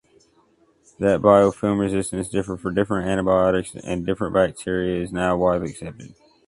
That 0.97 1.21
biofilm 1.21 1.77
resistance 1.77 2.27
differ 2.27 2.57
for 2.57 2.71
different 2.71 3.07
antibiotics 3.07 3.75
and 3.75 4.03
different 4.03 4.33
bacteria 4.33 5.03
is 5.03 5.11
now 5.11 5.37
widely 5.37 5.69
accepted. 5.69 6.15